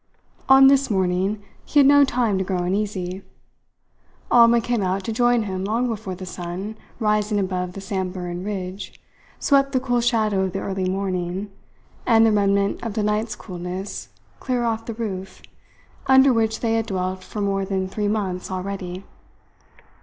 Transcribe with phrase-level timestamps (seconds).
[0.49, 3.21] On this morning he had no time to grow uneasy.
[4.31, 8.99] Alma came out to join him long before the sun, rising above the Samburan ridge,
[9.37, 11.51] swept the cool shadow of the early morning
[12.07, 14.09] and the remnant of the night's coolness
[14.39, 15.43] clear off the roof
[16.07, 19.05] under which they had dwelt for more than three months already.